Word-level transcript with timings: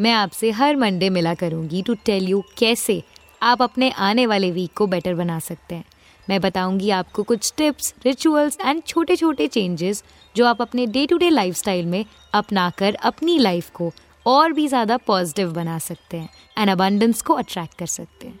मैं 0.00 0.12
आपसे 0.12 0.50
हर 0.50 0.76
मंडे 0.76 1.08
मिला 1.10 1.34
करूँगी 1.34 1.82
टू 1.82 1.94
टेल 1.94 2.28
यू 2.28 2.42
कैसे 2.58 3.02
आप 3.42 3.62
अपने 3.62 3.90
आने 3.90 4.26
वाले 4.26 4.50
वीक 4.50 4.72
को 4.76 4.86
बेटर 4.86 5.14
बना 5.14 5.38
सकते 5.38 5.74
हैं। 5.74 5.84
मैं 6.28 6.40
बताऊँगी 6.40 6.90
आपको 6.90 7.22
कुछ 7.22 7.52
टिप्स 7.56 7.94
रिचुअल्स 8.04 8.58
एंड 8.60 8.82
छोटे 8.86 9.16
छोटे 9.16 9.48
चेंजेस 9.48 10.02
जो 10.36 10.46
आप 10.46 10.62
अपने 10.62 10.86
डे 10.86 11.06
टू 11.06 11.16
डे 11.16 11.30
लाइफ 11.30 11.68
में 11.68 12.04
अपना 12.34 12.70
कर 12.70 12.94
अपनी 12.94 13.38
लाइफ 13.38 13.70
को 13.70 13.92
और 14.26 14.52
भी 14.52 14.68
ज़्यादा 14.68 14.96
पॉजिटिव 14.96 15.52
बना 15.52 15.78
सकते 15.78 16.16
हैं 16.16 16.28
एंड 16.58 16.70
अबंडेंस 16.70 17.22
को 17.22 17.34
अट्रैक्ट 17.34 17.78
कर 17.78 17.86
सकते 17.86 18.26
हैं। 18.26 18.38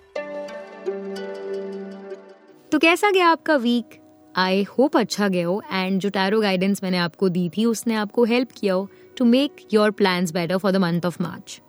तो 2.72 2.78
कैसा 2.78 3.10
गया 3.10 3.28
आपका 3.28 3.56
वीक 3.56 3.99
आई 4.36 4.62
होप 4.62 4.96
अच्छा 4.96 5.28
गया 5.28 5.46
हो 5.46 5.62
एंड 5.72 6.00
जो 6.00 6.08
टैरो 6.08 6.40
गाइडेंस 6.40 6.82
मैंने 6.82 6.98
आपको 6.98 7.28
दी 7.28 7.48
थी, 7.48 7.64
उसने 7.64 7.94
आपको 7.94 8.24
हेल्प 8.24 8.48
किया 8.56 8.74
हो 8.74 8.88
to 9.16 9.24
make 9.24 9.56
your 9.72 9.90
plan 9.90 10.26
better 10.32 10.56
for 10.56 10.72
the 10.72 10.76
month 10.76 11.06
of 11.06 11.22
March 11.22 11.60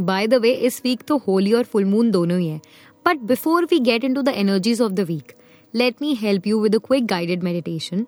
by 0.00 0.26
the 0.26 0.34
way 0.34 0.52
this 0.52 0.80
week 0.84 1.02
तो 1.02 1.16
होली 1.16 1.52
और 1.52 1.64
फुल 1.64 1.84
मून 1.84 2.10
दोनों 2.10 2.38
ही 2.38 2.48
है 2.48 2.60
but 3.06 3.18
before 3.18 3.64
we 3.64 3.78
get 3.78 4.04
in 4.04 4.14
to 4.14 4.22
the 4.22 4.28
energies 4.28 4.80
of 4.80 4.92
the 4.92 5.00
week 5.00 5.32
let 5.74 6.02
me 6.02 6.14
help 6.14 6.46
you 6.46 6.60
with 6.60 6.76
quick 6.78 7.06
guided 7.06 7.42
meditation 7.42 8.06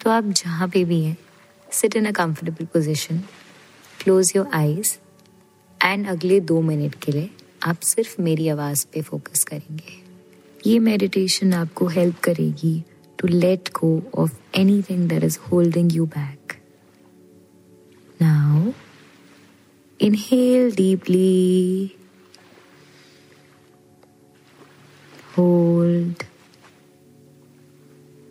तो 0.00 0.10
आप 0.10 0.24
जहाँ 0.24 0.68
पे 0.68 0.84
भी 0.84 1.02
हैं 1.04 1.16
sit 1.72 1.96
in 1.96 2.06
a 2.06 2.10
comfortable 2.10 2.64
position 2.64 3.18
close 4.02 4.32
your 4.36 4.48
eyes 4.54 4.98
and 5.84 6.08
अगले 6.08 6.40
दो 6.40 6.60
मिनट 6.60 6.94
के 6.94 7.12
लिए 7.12 7.30
आप 7.62 7.80
सिर्फ़ 7.80 8.22
मेरी 8.22 8.48
आवाज़ 8.48 8.86
पे 8.92 9.02
फोकस 9.02 9.44
करेंगे। 9.44 10.09
ये 10.66 10.78
मेडिटेशन 10.78 11.52
आपको 11.54 11.86
हेल्प 11.88 12.18
करेगी 12.24 12.74
to 13.18 13.28
let 13.28 13.68
go 13.80 13.92
of 14.22 14.58
anything 14.60 15.08
that 15.08 15.24
is 15.24 15.38
holding 15.52 15.92
you 15.96 16.06
back 16.16 16.58
now 18.22 18.72
inhale 20.00 20.70
deeply 20.76 21.96
hold. 25.32 26.24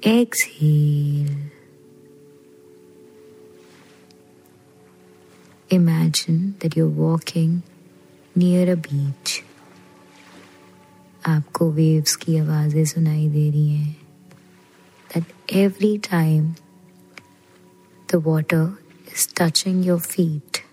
Exhale. 0.04 1.36
Imagine 5.70 6.56
that 6.60 6.76
you're 6.76 6.88
walking 6.88 7.64
near 8.36 8.72
a 8.72 8.76
beach. 8.78 9.44
आपको 11.30 11.70
वेव्स 11.72 12.16
की 12.16 12.38
आवाज़ें 12.38 12.84
सुनाई 12.86 13.28
दे 13.30 13.50
रही 13.50 13.68
हैं 13.70 13.96
that 15.16 15.54
every 15.64 15.98
time 16.10 16.54
the 18.12 18.22
water 18.28 18.66
is 19.14 19.28
touching 19.42 19.86
your 19.86 20.00
feet 20.00 20.64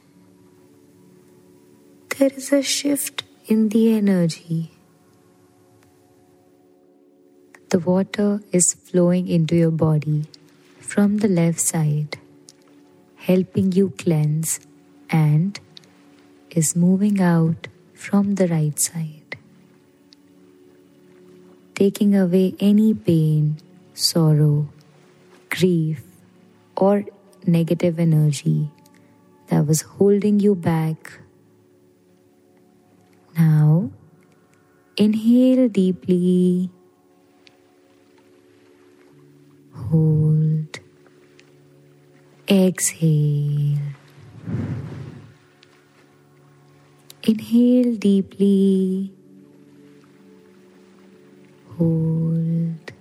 there 2.11 2.35
is 2.39 2.55
a 2.55 2.61
shift 2.77 3.25
in 3.51 3.69
the 3.69 3.87
energy 3.99 4.67
The 7.71 7.81
water 7.81 8.41
is 8.53 8.75
flowing 8.75 9.27
into 9.27 9.57
your 9.57 9.73
body 9.73 10.27
from 10.81 11.19
the 11.19 11.29
left 11.29 11.61
side, 11.61 12.17
helping 13.17 13.73
you 13.73 13.91
cleanse, 13.99 14.61
and 15.11 15.59
is 16.51 16.77
moving 16.77 17.21
out 17.21 17.67
from 17.95 18.37
the 18.37 18.47
right 18.47 18.79
side, 18.79 19.26
taking 21.77 22.17
away 22.17 22.55
any 22.59 22.95
pain, 22.95 23.59
sorrow, 23.93 24.67
grief, 25.51 26.03
or 26.75 27.05
negative 27.47 28.01
energy 28.01 28.71
that 29.49 29.67
was 29.67 29.83
holding 29.83 30.41
you 30.41 30.55
back. 30.55 31.21
Now, 33.39 33.91
inhale 34.97 35.69
deeply. 35.69 36.71
Hold. 39.75 40.81
Exhale. 42.49 43.79
Inhale 47.23 47.97
deeply. 47.97 49.16
Hold. 51.79 52.93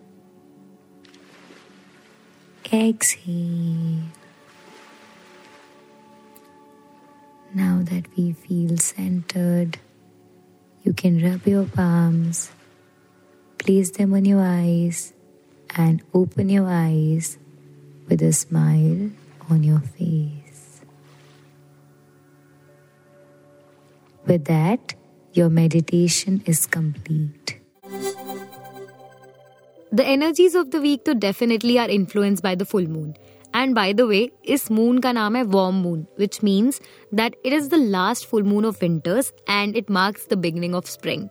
Exhale. 2.73 4.01
Now 7.53 7.81
that 7.83 8.05
we 8.17 8.33
feel 8.33 8.75
centered, 8.77 9.79
you 10.83 10.91
can 10.93 11.23
rub 11.23 11.47
your 11.47 11.63
palms, 11.65 12.51
place 13.57 13.91
them 13.91 14.13
on 14.13 14.25
your 14.25 14.41
eyes, 14.41 15.13
and 15.75 16.03
open 16.13 16.49
your 16.49 16.67
eyes 16.67 17.37
with 18.09 18.21
a 18.21 18.33
smile 18.33 19.09
on 19.49 19.63
your 19.63 19.79
face. 19.79 20.81
With 24.25 24.45
that, 24.45 24.95
your 25.33 25.49
meditation 25.49 26.43
is 26.45 26.65
complete. 26.65 27.64
The 29.94 30.06
energies 30.06 30.54
of 30.54 30.70
the 30.70 30.80
week 30.80 31.04
तो 31.04 31.14
definitely 31.20 31.78
are 31.78 31.88
influenced 31.88 32.42
by 32.42 32.54
the 32.54 32.64
full 32.64 32.88
moon. 32.88 33.14
And 33.52 33.74
by 33.74 33.92
the 33.92 34.06
way, 34.06 34.22
इस 34.48 34.70
moon 34.70 35.00
का 35.02 35.12
नाम 35.12 35.36
है 35.36 35.44
warm 35.54 35.82
moon, 35.82 36.06
which 36.16 36.40
means 36.42 36.80
that 37.12 37.36
it 37.44 37.52
is 37.52 37.68
the 37.68 37.82
last 37.94 38.26
full 38.26 38.42
moon 38.42 38.64
of 38.64 38.80
winters 38.80 39.32
and 39.48 39.76
it 39.76 39.90
marks 39.90 40.26
the 40.26 40.36
beginning 40.36 40.74
of 40.74 40.90
spring. 40.90 41.28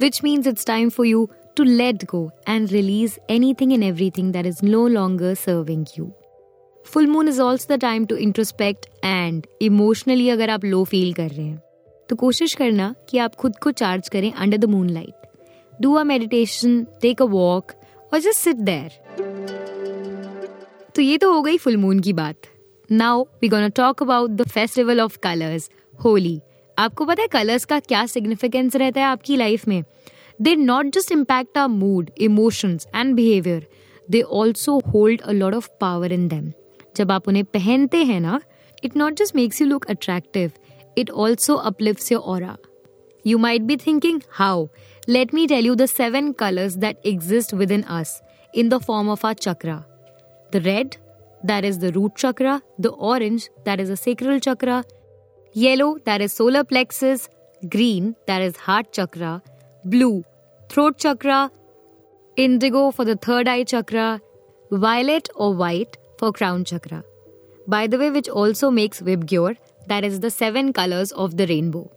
Which 0.00 0.22
means 0.22 0.46
it's 0.46 0.64
time 0.64 0.90
for 0.90 1.04
you 1.04 1.28
to 1.56 1.64
let 1.64 2.06
go 2.06 2.30
and 2.46 2.72
release 2.72 3.18
anything 3.28 3.72
and 3.72 3.84
everything 3.84 4.32
that 4.32 4.46
is 4.46 4.62
no 4.62 4.86
longer 4.86 5.34
serving 5.34 5.86
you. 5.94 6.12
Full 6.84 7.06
moon 7.06 7.28
is 7.28 7.38
also 7.40 7.66
the 7.68 7.78
time 7.78 8.06
to 8.06 8.18
introspect 8.26 8.90
and 9.02 9.46
emotionally 9.60 10.28
अगर 10.30 10.50
आप 10.50 10.64
low 10.64 10.82
feel 10.84 11.12
कर 11.14 11.30
रहे 11.30 11.46
हैं 11.46 11.62
तो 12.08 12.16
कोशिश 12.16 12.54
करना 12.54 12.94
कि 13.08 13.18
आप 13.18 13.34
खुद 13.34 13.56
को 13.62 13.70
चार्ज 13.70 14.08
करें 14.08 14.32
under 14.32 14.56
the 14.56 14.64
moonlight 14.90 15.80
do 15.82 15.94
a 15.94 16.02
meditation 16.04 16.82
take 17.02 17.22
a 17.22 17.24
walk 17.24 17.72
और 18.13 18.19
जस्ट 18.19 18.39
सिट 18.39 18.55
देयर। 18.55 18.89
तो 20.95 21.01
ये 21.01 21.17
तो 21.17 21.31
हो 21.33 21.41
गई 21.41 21.57
फुल 21.57 21.77
मून 21.77 21.99
की 21.99 22.13
बात। 22.13 22.47
Now 22.89 23.23
we 23.41 23.47
gonna 23.49 23.67
talk 23.75 24.01
about 24.03 24.29
the 24.29 24.47
festival 24.47 25.01
of 25.01 25.17
colours 25.23 25.69
Holi. 25.99 26.39
आपको 26.77 27.05
पता 27.05 27.21
है 27.21 27.27
कलर्स 27.27 27.65
का 27.65 27.79
क्या 27.79 28.05
सिग्निफिकेंस 28.05 28.75
रहता 28.75 29.01
है 29.01 29.05
आपकी 29.07 29.35
लाइफ 29.37 29.67
में? 29.67 29.83
They 30.41 30.55
not 30.55 30.85
just 30.93 31.11
impact 31.11 31.57
our 31.57 31.67
mood 31.67 32.09
emotion 32.17 32.77
and 32.95 33.13
behaviour 33.15 33.67
they 34.09 34.21
also 34.21 34.77
hold 34.87 35.21
a 35.21 35.31
lot 35.31 35.53
of 35.53 35.69
power 35.81 36.11
in 36.13 36.27
them 36.27 36.51
जब 36.97 37.11
आप 37.11 37.27
उन्हें 37.27 37.43
पहनते 37.45 38.03
हैं 38.03 38.19
ना 38.21 38.39
it 38.83 38.97
not 38.97 39.13
just 39.13 39.35
makes 39.35 39.61
you 39.61 39.67
look 39.67 39.85
attractive 39.89 40.51
it 40.97 41.09
also 41.09 41.55
uplifts 41.55 42.11
your 42.11 42.21
और 42.21 42.57
you 43.25 43.37
might 43.37 43.61
be 43.61 43.75
thinking 43.77 44.21
how 44.31 44.65
Let 45.07 45.33
me 45.33 45.47
tell 45.47 45.63
you 45.63 45.75
the 45.75 45.87
seven 45.87 46.35
colors 46.35 46.75
that 46.77 46.99
exist 47.03 47.53
within 47.53 47.83
us 47.85 48.21
in 48.53 48.69
the 48.69 48.79
form 48.79 49.09
of 49.09 49.25
our 49.25 49.33
chakra. 49.33 49.83
The 50.51 50.61
red, 50.61 50.97
that 51.43 51.65
is 51.65 51.79
the 51.79 51.91
root 51.91 52.15
chakra, 52.15 52.61
the 52.77 52.91
orange, 52.91 53.49
that 53.65 53.79
is 53.79 53.89
the 53.89 53.97
sacral 53.97 54.39
chakra, 54.39 54.83
yellow, 55.53 55.97
that 56.05 56.21
is 56.21 56.33
solar 56.33 56.63
plexus, 56.63 57.29
green, 57.67 58.15
that 58.27 58.43
is 58.43 58.55
heart 58.57 58.93
chakra, 58.93 59.41
blue, 59.85 60.23
throat 60.69 60.99
chakra, 60.99 61.49
indigo 62.37 62.91
for 62.91 63.03
the 63.03 63.15
third 63.15 63.47
eye 63.47 63.63
chakra, 63.63 64.21
violet 64.71 65.29
or 65.35 65.51
white 65.55 65.97
for 66.19 66.31
crown 66.31 66.63
chakra. 66.63 67.03
By 67.67 67.87
the 67.87 67.97
way, 67.97 68.11
which 68.11 68.29
also 68.29 68.69
makes 68.69 69.01
Vibgyor, 69.01 69.57
that 69.87 70.03
is 70.03 70.19
the 70.19 70.29
seven 70.29 70.73
colors 70.73 71.11
of 71.13 71.37
the 71.37 71.47
rainbow. 71.47 71.91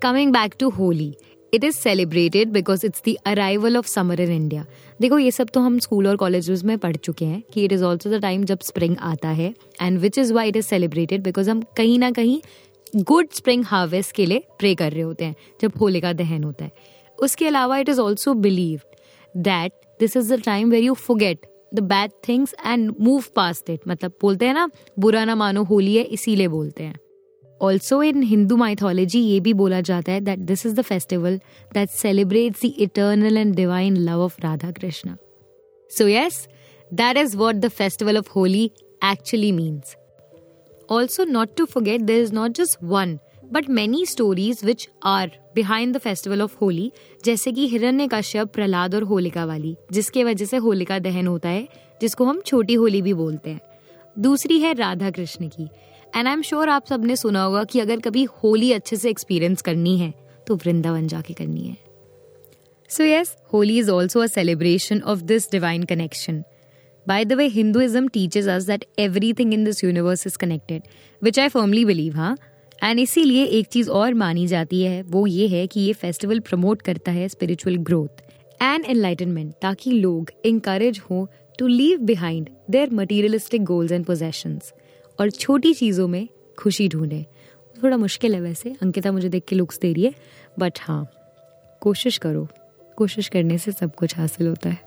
Coming 0.00 0.32
back 0.32 0.58
to 0.58 0.70
Holi, 0.70 1.16
it 1.52 1.64
is 1.64 1.76
celebrated 1.76 2.48
because 2.52 2.86
it's 2.86 3.02
the 3.08 3.14
arrival 3.26 3.76
of 3.76 3.86
summer 3.86 4.20
in 4.20 4.30
India 4.32 4.64
देखो, 5.00 5.18
ये 5.18 5.30
सब 5.30 5.48
तो 5.54 5.60
हम 5.60 5.78
school 5.78 6.06
और 6.06 6.16
college 6.16 6.62
में 6.64 6.76
पढ़ 6.78 6.96
चुके 6.96 7.24
हैं 7.24 7.42
कि 7.52 7.64
it 7.64 7.72
is 7.72 7.84
also 7.84 8.10
the 8.10 8.20
time 8.22 8.44
जब 8.44 8.60
स्प्रिंग 8.62 8.96
आता 9.00 9.28
है 9.30 9.54
and 9.82 9.98
which 9.98 10.18
is 10.18 10.32
why 10.32 10.48
it 10.48 10.56
is 10.56 10.66
celebrated 10.66 11.22
because 11.22 11.50
हम 11.50 11.62
कहीं 11.76 11.98
ना 11.98 12.10
कहीं 12.10 12.40
गुड 12.98 13.28
स्प्रिंग 13.34 13.64
हार्वेस्ट 13.66 14.14
के 14.16 14.26
लिए 14.26 14.42
प्रे 14.58 14.74
कर 14.74 14.92
रहे 14.92 15.02
होते 15.02 15.24
हैं, 15.24 15.34
जब 15.60 15.72
होली 15.80 16.00
का 16.00 16.12
दहन 16.12 16.44
होता 16.44 16.64
है। 16.64 16.72
उसके 17.18 17.46
अलावा 17.46 17.78
it 17.78 17.88
is 17.88 18.00
also 18.00 18.34
believe 18.36 18.80
that 19.34 19.72
this 20.00 20.16
is 20.16 20.32
the 20.34 20.40
time 20.42 20.70
where 20.70 20.82
you 20.82 20.94
forget 20.94 21.46
the 21.74 21.80
bad 21.84 22.10
things 22.28 22.54
and 22.66 22.92
move 23.00 23.24
past 23.36 23.70
it 23.70 23.80
मतलब 23.88 24.12
बोलते 24.22 24.46
हैं 24.46 24.54
ना, 24.54 24.68
बुरा 24.98 25.24
ना 25.24 25.34
मानो 25.34 25.62
होली 25.64 25.96
है, 25.96 26.02
इसीलिए 26.04 26.48
बोलते 26.48 26.84
हैं। 26.84 26.94
ऑल्सो 27.60 28.02
इन 28.02 28.22
हिंदू 28.22 28.56
माइथोलॉजी 28.56 29.20
ये 29.20 29.40
भी 29.40 29.52
बोला 29.52 29.80
जाता 29.80 30.12
है 30.12 30.20
that 30.20 30.38
this 30.38 30.66
is 30.66 30.74
the 30.74 30.82
festival 30.82 31.36
that 31.74 31.90
celebrates 31.90 32.62
the 32.62 32.72
eternal 32.78 33.36
and 33.36 33.54
divine 33.54 33.96
love 33.96 34.20
of 34.20 34.40
Radha 34.42 34.70
Krishna 34.70 35.14
so 35.90 36.08
yes 36.08 36.48
that 36.94 37.16
is 37.16 37.36
what 37.36 37.54
the 37.54 37.68
festival 37.68 38.18
of 38.18 38.30
Holi 38.36 38.70
actually 39.04 39.52
means 39.52 39.96
also 40.90 41.24
not 41.24 41.48
to 41.56 41.64
forget 41.64 42.00
there 42.00 42.22
is 42.22 42.32
not 42.32 42.50
just 42.50 42.78
one 42.82 43.18
but 43.52 43.68
many 43.70 44.06
stories 44.06 44.60
which 44.64 44.88
are 45.04 45.30
behind 45.54 45.94
the 45.96 45.98
festival 45.98 46.42
of 46.42 46.56
Holi 46.60 46.92
जैसे 47.24 47.52
कि 47.52 47.68
हिरण्य 47.68 48.08
कश्यप 48.12 48.48
प्रहलाद 48.48 48.94
और 48.94 49.02
होलिका 49.02 49.44
वाली, 49.44 49.76
जिसके 49.92 50.24
वजह 50.24 50.44
से 50.44 50.56
होलिका 50.56 50.98
दहन 50.98 51.26
होता 51.26 51.48
है, 51.48 51.68
जिसको 52.00 52.24
हम 52.24 52.40
छोटी 52.40 52.74
होली 52.74 53.02
भी 53.02 53.14
बोलते 53.14 53.50
हैं। 53.50 53.60
दूसरी 54.18 54.58
है 54.60 54.74
राधा 54.74 55.10
कृष्ण 55.10 55.48
की। 55.48 55.68
एंड 56.16 56.28
आई 56.28 56.32
एम 56.32 56.42
श्योर 56.42 56.68
आप 56.68 56.86
सबने 56.86 57.16
सुना 57.16 57.42
होगा 57.42 57.62
कि 57.64 57.80
अगर 57.80 58.00
कभी 58.00 58.22
होली 58.24 58.72
अच्छे 58.72 58.96
से 58.96 59.10
एक्सपीरियंस 59.10 59.62
करनी 59.62 59.96
है 59.98 60.12
तो 60.46 60.54
वृंदावन 60.56 61.06
जाके 61.08 61.34
करनी 61.34 61.62
है। 61.62 61.76
So 62.90 63.04
yes 63.04 63.36
Holi 63.52 63.78
is 63.78 63.90
also 63.90 64.20
a 64.20 64.26
celebration 64.26 65.00
of 65.02 65.22
this 65.22 65.50
divine 65.52 65.82
connection 65.84 66.42
By 67.06 67.16
the 67.24 67.36
way, 67.36 67.44
Hinduism 67.48 68.06
teaches 68.08 68.46
us 68.48 68.64
that 68.66 68.84
everything 68.98 69.52
in 69.52 69.64
this 69.64 69.80
universe 69.82 70.22
is 70.26 70.36
connected, 70.36 70.86
which 71.22 71.38
I 71.38 71.44
firmly 71.48 71.82
believe, 71.90 72.14
हाँ। 72.14 72.36
एंड 72.84 73.00
इसीलिए 73.00 73.44
एक 73.58 73.66
चीज़ 73.66 73.90
और 73.90 74.14
मानी 74.14 74.46
जाती 74.46 74.82
है 74.82 75.02
वो 75.02 75.26
ये 75.26 75.46
है 75.48 75.66
कि 75.66 75.80
ये 75.80 75.92
फेस्टिवल 75.92 76.40
प्रमोट 76.40 76.82
करता 76.82 77.12
है 77.12 77.28
स्पिरिचुअल 77.28 77.76
ग्रोथ 77.90 78.22
एंड 78.62 78.84
एनलाइटनमेंट 78.84 79.52
ताकि 79.62 79.90
लोग 79.90 80.30
इंकरेज 80.44 81.00
हो 81.10 81.26
to 81.58 81.66
leave 81.66 82.00
behind 82.00 82.48
their 82.70 82.90
materialistic 82.94 83.64
goals 83.64 83.92
and 83.92 84.04
possessions 84.04 84.72
और 85.20 85.30
छोटी 85.30 85.72
चीज़ों 85.74 86.08
में 86.08 86.28
खुशी 86.58 86.88
ढूंढे। 86.88 87.24
थोड़ा 87.76 87.96
मुश्किल 87.96 88.34
है 88.34 88.40
वैसे। 88.40 88.74
अंकिता 88.82 89.12
मुझे 89.12 89.28
देख 89.28 89.44
के 89.48 89.56
लुक्स 89.56 89.78
दे 89.78 89.92
रही 89.92 90.04
है 90.04 90.14
बट 90.58 90.78
हाँ 90.82 91.06
कोशिश 91.82 92.18
करो। 92.18 92.46
कोशिश 92.96 93.28
करने 93.28 93.58
से 93.58 93.72
सब 93.72 93.94
कुछ 93.94 94.16
हासिल 94.18 94.46
होता 94.46 94.68
है। 94.68 94.78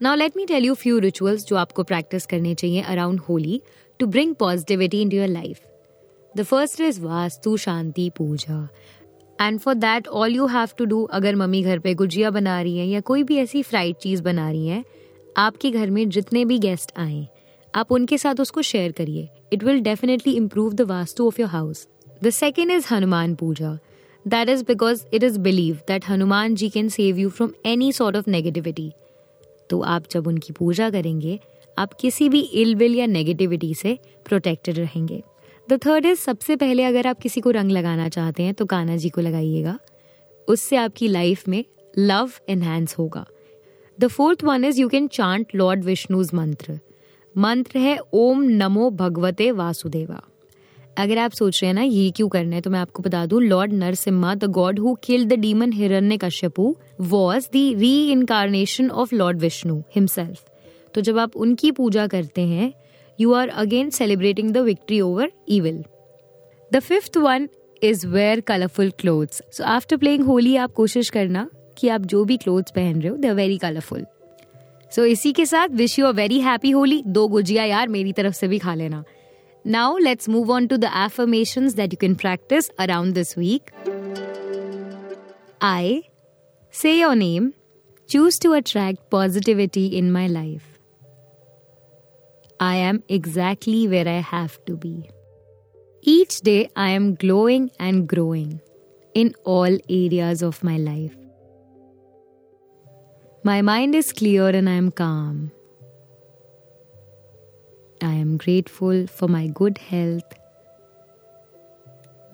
Now 0.00 0.14
let 0.14 0.36
me 0.36 0.44
tell 0.46 0.64
you 0.64 0.74
few 0.74 0.98
rituals 0.98 1.46
जो 1.46 1.56
आपको 1.56 1.82
प्रैक्टिस 1.82 2.26
करने 2.26 2.54
चाहिए 2.54 2.80
around 2.82 3.20
Holi 3.20 3.60
to 4.00 4.06
bring 4.06 4.34
positivity 4.34 5.00
in 5.02 5.12
your 5.12 5.26
life 5.26 5.60
the 6.36 6.42
first 6.42 6.80
is 6.80 7.00
Vastu 7.00 7.56
Shanti 7.56 8.10
Puja. 8.16 8.68
And 9.40 9.58
for 9.58 9.74
that 9.74 10.08
all 10.08 10.34
you 10.34 10.46
have 10.46 10.68
to 10.78 10.84
do 10.84 11.02
अगर 11.12 11.36
मम्मी 11.36 11.62
घर 11.62 11.78
पे 11.78 11.94
गुजिया 11.94 12.30
बना 12.30 12.60
रही 12.62 12.78
है 12.78 12.86
या 12.86 13.00
कोई 13.00 13.22
भी 13.22 13.36
ऐसी 13.36 13.62
फ्राइड 13.62 13.96
चीज़ 13.96 14.22
बना 14.22 14.50
रही 14.50 14.66
है, 14.66 14.84
आपके 15.36 15.70
घर 15.70 15.90
में 15.90 16.08
जितने 16.08 16.44
भी 16.44 16.58
गेस्ट 16.58 16.92
आए 16.96 17.26
आप 17.78 17.92
उनके 17.92 18.18
साथ 18.18 18.40
उसको 18.40 18.62
शेयर 18.62 18.92
करिए. 18.92 19.28
It 19.52 19.64
will 19.64 19.80
definitely 19.80 20.32
improve 20.36 20.72
the 20.72 20.80
vastu 20.90 21.26
of 21.26 21.40
your 21.40 21.50
house 21.50 21.86
the 22.24 22.30
second 22.30 22.70
is 22.70 22.86
Hanuman 22.90 23.34
puja 23.34 23.78
that 24.24 24.48
is 24.48 24.64
because 24.64 25.04
it 25.14 25.22
is 25.22 25.38
believe 25.40 25.80
that 25.88 26.08
Hanuman 26.08 26.54
ji 26.54 26.68
can 26.70 26.88
save 26.90 27.18
you 27.18 27.28
from 27.30 27.52
any 27.66 27.92
sort 27.92 28.16
of 28.16 28.30
negativity 28.30 28.90
तो 29.70 29.80
आप 29.82 30.04
जब 30.10 30.26
उनकी 30.26 30.52
पूजा 30.52 30.88
करेंगे, 30.90 31.38
आप 31.76 31.92
किसी 31.92 32.28
भी 32.28 32.40
ill 32.40 32.74
will 32.76 32.94
या 32.94 33.06
नेगेटिविटी 33.06 33.74
से 33.74 33.98
प्रोटेक्टेड 34.26 34.78
रहेंगे. 34.78 35.22
द 35.68 35.78
थर्ड 35.86 36.06
इज़ 36.06 36.18
सबसे 36.18 36.56
पहले 36.56 36.84
अगर 36.84 37.06
आप 37.06 37.18
किसी 37.20 37.40
को 37.40 37.50
रंग 37.50 37.70
लगाना 37.70 38.08
चाहते 38.08 38.42
हैं 38.42 38.54
तो 38.54 38.66
काना 38.66 38.96
जी 38.96 39.08
को 39.08 39.20
लगाइएगा. 39.20 39.78
उससे 40.48 40.76
आपकी 40.76 41.08
लाइफ 41.08 41.48
में 41.48 41.64
लव 41.98 42.30
एनहेंस 42.48 42.94
होगा. 42.98 43.24
The 43.98 44.06
fourth 44.08 44.44
one 44.44 44.64
is 44.64 44.80
you 44.80 44.88
can 44.88 45.08
chant 45.08 45.54
lord 45.54 45.84
Vishnu's 45.84 46.30
mantra 46.34 46.78
मंत्र 47.34 47.78
है, 47.78 47.98
ओम 48.14 48.42
नमो 48.42 48.90
भगवते 48.90 49.50
वासुदेवा 49.52 50.20
अगर 50.98 51.18
आप 51.18 51.32
सोच 51.32 51.62
रहे 51.62 51.68
हैं 51.68 51.74
ना, 51.74 51.82
ये 51.82 52.10
क्यों 52.10 52.28
करना 52.28 52.56
है 52.56 52.62
तो 52.62 52.70
मैं 52.70 52.78
आपको 52.78 53.02
बता 53.02 53.24
दूँ, 53.26 53.42
lord 53.42 53.72
Narasimha, 53.72 54.34
the 54.34 54.44
god 54.44 54.78
who 54.78 54.94
killed 55.04 55.28
the 55.28 55.38
demon 55.40 55.72
Hiranyakashipu 56.16 56.74
was 57.00 57.46
the 57.46 57.74
reincarnation 58.12 58.90
of 58.90 59.14
lord 59.14 59.38
Vishnu 59.40 59.80
himself 59.94 60.44
तो 60.94 61.00
जब 61.00 61.18
आप 61.18 61.36
उनकी 61.36 61.70
पूजा 61.72 62.06
करते 62.06 62.40
हैं, 62.40 62.72
you 63.18 63.32
are 63.32 63.48
again 63.48 63.90
celebrating 63.90 64.52
the 64.52 64.58
victory 64.58 65.00
over 65.00 65.30
evil. 65.50 65.82
The 66.72 66.80
fifth 66.80 67.16
one 67.16 67.48
is 67.82 68.06
wear 68.06 68.40
colourful 68.40 68.92
clothes. 69.02 69.40
So 69.52 69.64
after 69.76 69.98
playing 69.98 70.26
Holi 70.28 70.56
आप 70.56 70.72
कोशिश 70.72 71.10
करना 71.10 71.48
कि 71.78 71.88
आप 71.88 72.00
जो 72.00 72.24
भी 72.24 72.36
क्लोथ्स 72.36 72.72
पहन 72.74 73.00
रहे 73.00 73.08
हो 73.08 73.16
they 73.16 73.28
are 73.28 73.34
very 73.34 73.58
colourful 73.58 74.04
so 74.92 75.04
इसी 75.04 75.32
के 75.32 75.46
साथ 75.46 75.68
wish 75.68 75.98
you 75.98 76.06
a 76.06 76.10
very 76.10 76.40
happy 76.40 76.70
Holi 76.70 77.02
दो 77.06 77.26
गुजिया 77.28 77.64
यार 77.64 77.88
मेरी 77.88 78.12
तरफ़ 78.12 78.34
से 78.34 78.48
भी 78.48 78.58
खा 78.58 78.74
लेना। 78.74 79.04
Now 79.66 79.98
let's 79.98 80.28
move 80.28 80.52
on 80.52 80.66
to 80.66 80.76
the 80.76 80.84
affirmation 80.84 81.68
that 81.68 81.92
you 81.92 81.96
can 82.00 82.14
practice 82.14 82.68
around 82.78 83.14
this 83.14 83.38
week 83.38 83.70
I 85.62 86.02
say 86.74 86.92
your 86.92 87.14
name 87.14 87.52
choose 88.08 88.40
to 88.42 88.52
attract 88.52 89.00
positivity 89.10 89.86
in 89.88 90.10
my 90.10 90.28
life 90.28 90.62
I 92.60 92.78
am 92.78 93.00
exactly 93.10 93.86
where 93.86 94.08
I 94.08 94.22
have 94.32 94.50
to 94.66 94.76
be 94.76 94.96
each 96.04 96.40
day 96.44 96.68
I 96.76 96.92
am 96.92 97.12
glowing 97.12 97.68
and 97.80 98.04
growing 98.06 98.58
in 99.14 99.32
all 99.46 99.80
areas 99.90 100.44
of 100.44 100.66
my 100.66 100.78
life 100.78 101.17
My 103.44 103.62
mind 103.62 103.94
is 103.94 104.12
clear 104.12 104.48
and 104.48 104.68
I 104.68 104.72
am 104.72 104.90
calm. 104.90 105.52
I 108.02 108.12
am 108.12 108.36
grateful 108.36 109.06
for 109.06 109.28
my 109.28 109.46
good 109.46 109.78
health. 109.78 110.24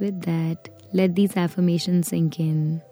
With 0.01 0.23
that, 0.23 0.69
let 0.93 1.15
these 1.15 1.37
affirmations 1.37 2.09
sink 2.09 2.41
in. 2.41 2.83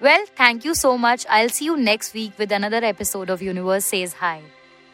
Well, 0.00 0.24
thank 0.36 0.64
you 0.64 0.74
so 0.74 0.96
much. 0.96 1.26
I'll 1.28 1.50
see 1.50 1.66
you 1.66 1.76
next 1.76 2.14
week 2.14 2.38
with 2.38 2.52
another 2.52 2.82
episode 2.84 3.28
of 3.28 3.42
Universe 3.42 3.84
Says 3.84 4.14
Hi. 4.14 4.40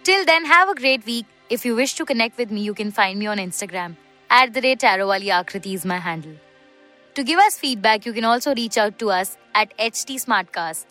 Till 0.03 0.25
then, 0.25 0.45
have 0.47 0.69
a 0.69 0.75
great 0.75 1.05
week. 1.07 1.27
If 1.49 1.65
you 1.65 1.77
wish 1.77 1.95
to 1.95 2.05
connect 2.05 2.39
with 2.39 2.51
me, 2.51 2.63
you 2.63 2.75
can 2.75 2.91
find 2.91 3.19
me 3.19 3.27
on 3.27 3.39
Instagram. 3.39 3.97
At 4.29 4.53
the 4.53 4.61
rate 4.61 4.81
Tarowali 4.81 5.29
Akriti 5.29 5.75
is 5.75 5.85
my 5.85 5.99
handle. 5.99 6.35
To 7.17 7.25
give 7.25 7.39
us 7.39 7.57
feedback, 7.59 8.05
you 8.05 8.13
can 8.13 8.25
also 8.25 8.55
reach 8.55 8.77
out 8.77 8.99
to 8.99 9.11
us 9.11 9.39
at 9.55 9.75
HT 9.79 10.17
Smartcast. 10.17 10.85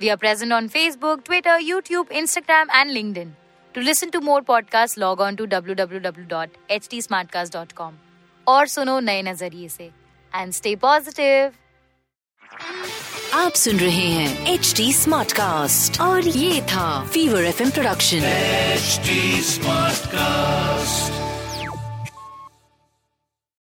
We 0.00 0.10
are 0.10 0.16
present 0.16 0.52
on 0.52 0.68
Facebook, 0.68 1.22
Twitter, 1.24 1.58
YouTube, 1.60 2.08
Instagram, 2.10 2.66
and 2.72 2.90
LinkedIn. 2.90 3.30
To 3.74 3.80
listen 3.80 4.10
to 4.10 4.20
more 4.20 4.42
podcasts, 4.42 4.98
log 4.98 5.20
on 5.20 5.36
to 5.36 5.46
www.htsmartcast.com. 5.46 7.92
और 8.46 8.66
सुनो 8.66 8.98
नए 9.00 9.22
नज़रिए 9.22 9.68
से 9.68 9.90
and 10.34 10.52
stay 10.52 10.74
positive 10.84 11.52
आप 13.34 13.52
सुन 13.62 13.76
रहे 13.78 14.06
हैं 14.06 14.54
H 14.54 14.72
D 14.76 14.92
smart 14.92 15.32
cast 15.42 16.00
और 16.00 16.26
ये 16.28 16.60
था 16.72 17.04
fever 17.12 17.44
F 17.44 17.62
production 17.74 18.24
H 18.24 19.00
smart 19.52 20.06
cast 20.14 21.17